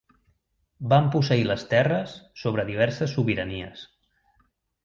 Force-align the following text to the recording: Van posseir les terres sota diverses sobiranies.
Van 0.93 1.09
posseir 1.15 1.43
les 1.51 1.65
terres 1.75 2.15
sota 2.45 2.67
diverses 2.71 3.15
sobiranies. 3.19 3.85